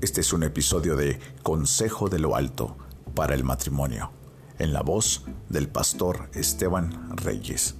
[0.00, 2.76] Este es un episodio de Consejo de lo Alto
[3.16, 4.12] para el matrimonio,
[4.60, 7.74] en la voz del pastor Esteban Reyes.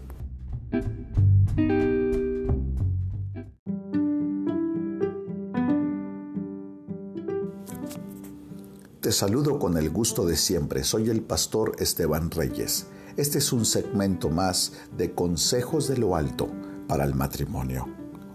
[9.00, 10.82] Te saludo con el gusto de siempre.
[10.82, 12.88] Soy el pastor Esteban Reyes.
[13.16, 16.50] Este es un segmento más de Consejos de lo Alto
[16.88, 17.86] para el matrimonio.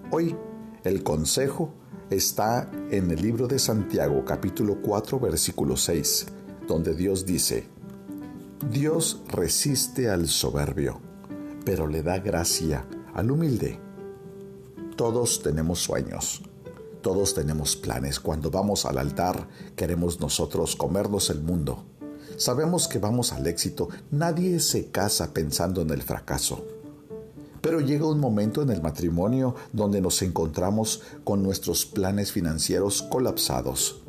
[0.10, 0.38] Hoy
[0.86, 1.83] el consejo
[2.16, 6.28] está en el libro de Santiago capítulo 4 versículo 6,
[6.68, 7.68] donde Dios dice,
[8.72, 11.00] Dios resiste al soberbio,
[11.66, 13.80] pero le da gracia al humilde.
[14.96, 16.44] Todos tenemos sueños,
[17.02, 18.20] todos tenemos planes.
[18.20, 21.84] Cuando vamos al altar queremos nosotros comernos el mundo.
[22.38, 26.66] Sabemos que vamos al éxito, nadie se casa pensando en el fracaso.
[27.74, 34.04] Pero llega un momento en el matrimonio donde nos encontramos con nuestros planes financieros colapsados,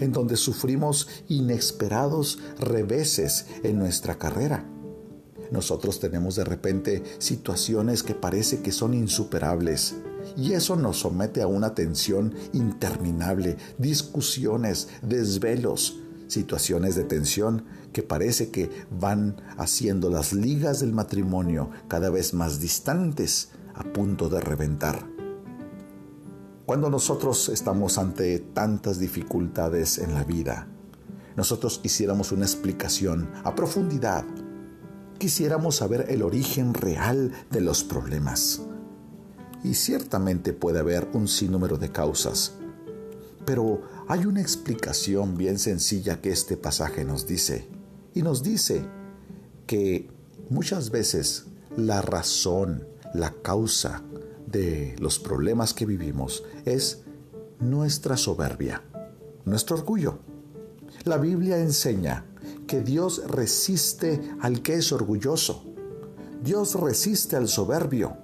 [0.00, 4.68] en donde sufrimos inesperados reveses en nuestra carrera.
[5.52, 9.94] Nosotros tenemos de repente situaciones que parece que son insuperables
[10.36, 16.00] y eso nos somete a una tensión interminable, discusiones, desvelos,
[16.34, 22.60] situaciones de tensión que parece que van haciendo las ligas del matrimonio cada vez más
[22.60, 25.06] distantes a punto de reventar.
[26.66, 30.66] Cuando nosotros estamos ante tantas dificultades en la vida,
[31.36, 34.24] nosotros quisiéramos una explicación a profundidad.
[35.18, 38.62] Quisiéramos saber el origen real de los problemas.
[39.62, 42.54] Y ciertamente puede haber un sinnúmero de causas.
[43.44, 47.66] Pero hay una explicación bien sencilla que este pasaje nos dice.
[48.14, 48.84] Y nos dice
[49.66, 50.10] que
[50.50, 54.02] muchas veces la razón, la causa
[54.46, 57.02] de los problemas que vivimos es
[57.60, 58.82] nuestra soberbia,
[59.46, 60.18] nuestro orgullo.
[61.04, 62.26] La Biblia enseña
[62.66, 65.64] que Dios resiste al que es orgulloso.
[66.42, 68.16] Dios resiste al soberbio.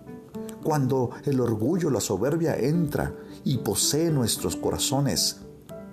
[0.63, 3.15] Cuando el orgullo, la soberbia entra
[3.45, 5.41] y posee nuestros corazones,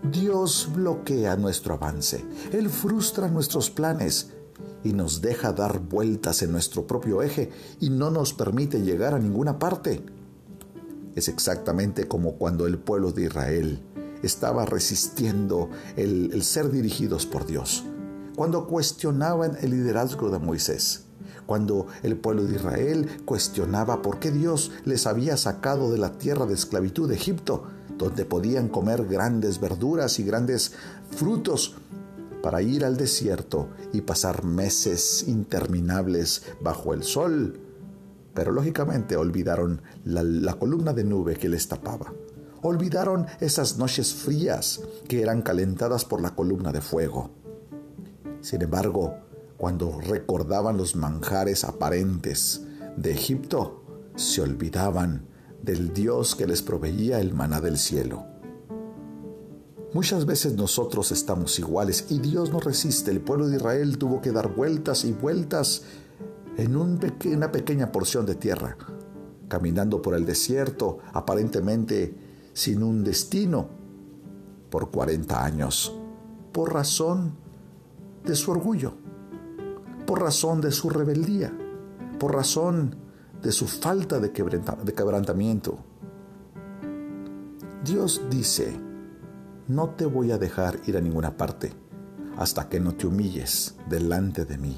[0.03, 4.31] Dios bloquea nuestro avance, Él frustra nuestros planes
[4.83, 9.19] y nos deja dar vueltas en nuestro propio eje y no nos permite llegar a
[9.19, 10.03] ninguna parte.
[11.15, 13.81] Es exactamente como cuando el pueblo de Israel
[14.21, 17.83] estaba resistiendo el, ser dirigidos por Dios,
[18.35, 21.03] cuando cuestionaban el liderazgo de Moisés.
[21.45, 26.45] Cuando el pueblo de Israel cuestionaba por qué Dios les había sacado de la tierra
[26.45, 27.63] de esclavitud de Egipto
[27.97, 30.73] donde podían comer grandes verduras y grandes
[31.11, 31.75] frutos,
[32.41, 37.59] para ir al desierto y pasar meses interminables bajo el sol.
[38.33, 42.13] Pero lógicamente olvidaron la, columna de nube que les tapaba.
[42.61, 47.31] Olvidaron esas noches frías que eran calentadas por la columna de fuego.
[48.41, 49.15] Sin embargo,
[49.57, 52.61] cuando recordaban los manjares aparentes
[52.95, 53.83] de Egipto,
[54.15, 55.25] se olvidaban
[55.61, 58.25] del Dios que les proveía el maná del cielo.
[59.93, 63.09] Muchas veces nosotros estamos iguales y Dios nos resiste.
[63.09, 65.83] El pueblo de Israel tuvo que dar vueltas y vueltas
[66.57, 68.77] en una pequeña porción de tierra,
[69.47, 72.15] caminando por el desierto, aparentemente
[72.53, 73.69] sin un destino,
[74.69, 75.95] por 40 años,
[76.51, 77.35] por razón
[78.25, 78.93] de su orgullo,
[80.05, 81.53] por razón de su rebeldía,
[82.19, 82.95] por razón
[83.41, 85.77] de su falta de quebrantamiento.
[87.83, 88.79] Dios dice,
[89.67, 91.73] no te voy a dejar ir a ninguna parte
[92.37, 94.77] hasta que no te humilles delante de mí.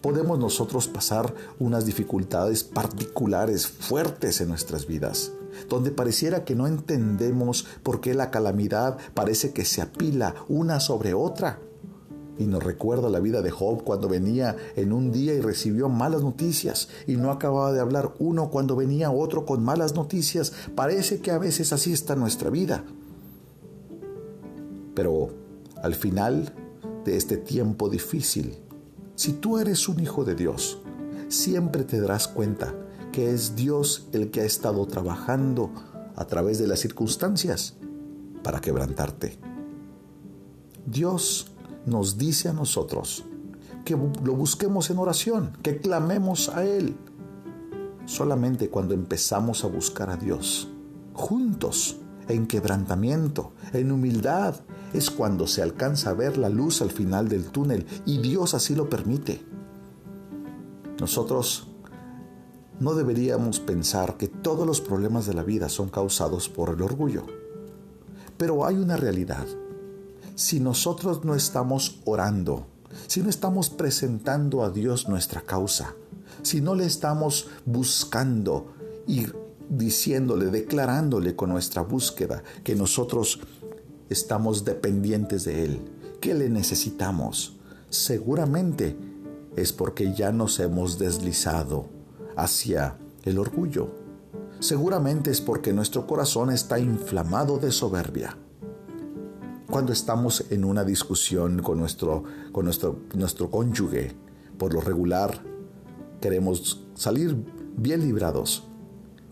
[0.00, 5.32] Podemos nosotros pasar unas dificultades particulares fuertes en nuestras vidas,
[5.68, 11.14] donde pareciera que no entendemos por qué la calamidad parece que se apila una sobre
[11.14, 11.60] otra
[12.42, 16.22] y nos recuerda la vida de Job cuando venía en un día y recibió malas
[16.22, 20.52] noticias y no acababa de hablar uno cuando venía otro con malas noticias.
[20.74, 22.84] Parece que a veces así está nuestra vida.
[24.94, 25.30] Pero
[25.82, 26.52] al final
[27.04, 28.58] de este tiempo difícil,
[29.14, 30.78] si tú eres un hijo de Dios,
[31.28, 32.74] siempre te darás cuenta
[33.12, 35.70] que es Dios el que ha estado trabajando
[36.16, 37.74] a través de las circunstancias
[38.42, 39.38] para quebrantarte.
[40.84, 41.51] Dios
[41.86, 43.24] nos dice a nosotros
[43.84, 46.96] que lo busquemos en oración, que clamemos a Él.
[48.06, 50.68] Solamente cuando empezamos a buscar a Dios,
[51.14, 51.98] juntos,
[52.28, 54.56] en quebrantamiento, en humildad,
[54.92, 58.74] es cuando se alcanza a ver la luz al final del túnel y Dios así
[58.74, 59.42] lo permite.
[61.00, 61.68] Nosotros
[62.78, 67.26] no deberíamos pensar que todos los problemas de la vida son causados por el orgullo
[68.36, 69.46] Pero hay una realidad.
[70.34, 72.66] Si nosotros no estamos orando,
[73.06, 75.94] si no estamos presentando a Dios nuestra causa,
[76.42, 78.72] si no le estamos buscando
[79.06, 79.26] y
[79.68, 83.40] diciéndole, declarándole con nuestra búsqueda que nosotros
[84.08, 85.80] estamos dependientes de Él,
[86.20, 87.56] que le necesitamos,
[87.88, 88.96] seguramente
[89.56, 91.88] es porque ya nos hemos deslizado
[92.36, 93.90] hacia el orgullo.
[94.60, 98.36] Seguramente es porque nuestro corazón está inflamado de soberbia.
[99.72, 104.14] Cuando estamos en una discusión con nuestro, con nuestro, nuestro cónyuge,
[104.58, 105.40] por lo regular
[106.20, 107.34] queremos salir
[107.74, 108.64] bien librados.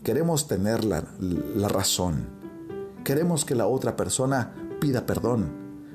[0.03, 2.25] Queremos tener la, la razón.
[3.03, 5.51] Queremos que la otra persona pida perdón,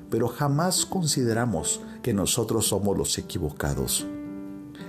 [0.09, 4.07] pero jamás consideramos que nosotros somos los equivocados.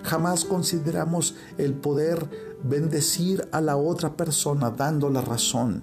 [0.04, 2.30] Jamás consideramos el poder
[2.62, 5.82] bendecir a la otra persona dando la razón,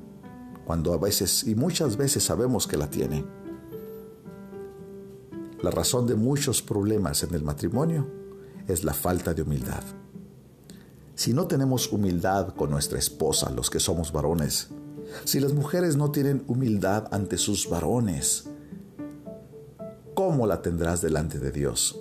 [0.66, 3.45] cuando a veces y muchas veces sabemos que la tiene.
[5.66, 8.06] La razón de muchos problemas en el matrimonio
[8.68, 9.82] es la falta de humildad.
[11.16, 14.68] Si no tenemos humildad con nuestra esposa, los que somos varones,
[15.24, 18.48] si las mujeres no tienen humildad ante sus varones,
[20.14, 22.00] ¿cómo la tendrás delante de Dios?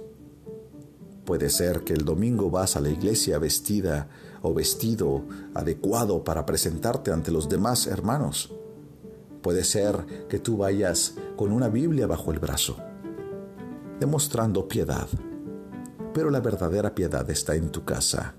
[1.25, 4.09] Puede ser que el domingo vas a la iglesia vestida
[4.43, 5.25] o vestido
[5.55, 8.53] adecuado para presentarte ante los demás hermanos.
[9.41, 12.77] Puede ser que tú vayas con una Biblia bajo el brazo,
[14.01, 15.09] demostrando piedad.
[16.13, 18.35] Pero la verdadera piedad está en tu casa,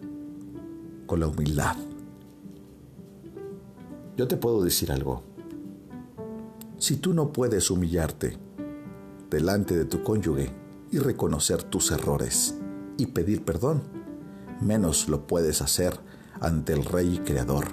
[1.06, 1.76] con la humildad.
[4.18, 5.24] Yo te puedo decir algo.
[6.78, 8.38] Si tú no puedes humillarte
[9.30, 10.54] delante de tu cónyuge
[10.92, 12.56] y reconocer tus errores,
[12.98, 13.84] y pedir perdón,
[14.62, 16.00] menos lo puedes hacer
[16.40, 17.66] ante el Rey Creador.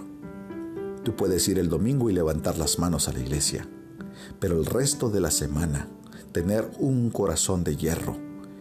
[1.04, 3.68] Tú puedes ir el domingo y levantar las manos a la iglesia,
[4.40, 5.88] pero el resto de la semana
[6.32, 8.16] tener un corazón de hierro,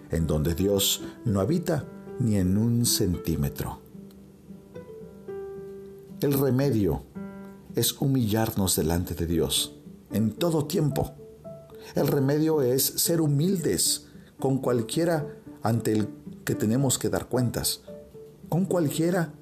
[0.10, 1.86] en donde Dios no habita
[2.20, 3.80] ni en un centímetro.
[6.22, 7.04] El remedio
[7.76, 9.76] es humillarnos delante de Dios
[10.12, 11.14] en todo tiempo.
[11.96, 14.08] El remedio es ser humildes
[14.40, 15.26] con cualquiera
[15.64, 16.10] ante el
[16.44, 17.82] que tenemos que dar cuentas,
[18.50, 19.34] con cualquiera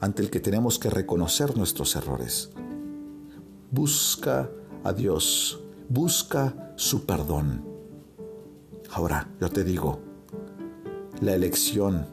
[0.00, 2.50] ante el que tenemos que reconocer nuestros errores.
[3.70, 4.50] Busca
[4.82, 7.73] a Dios, busca su perdón.
[8.96, 9.98] Ahora, yo te digo,
[11.20, 12.06] la elección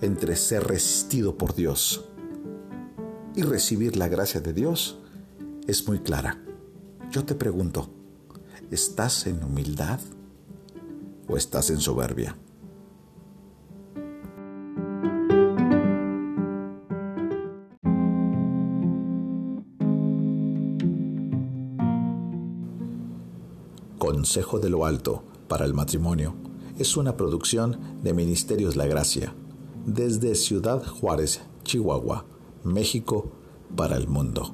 [0.00, 2.06] entre ser resistido por Dios
[3.36, 4.98] y recibir la gracia de Dios
[5.66, 6.42] es muy clara.
[7.10, 7.90] Yo te pregunto,
[8.70, 10.00] ¿estás en humildad
[11.28, 12.38] o estás en soberbia?
[23.98, 26.34] Consejo de lo Alto para el Matrimonio
[26.80, 29.36] es una producción de Ministerios La Gracia,
[29.86, 32.24] desde Ciudad Juárez, Chihuahua,
[32.64, 33.30] México,
[33.76, 34.52] para el mundo.